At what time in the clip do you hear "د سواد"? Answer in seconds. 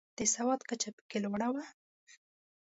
0.17-0.59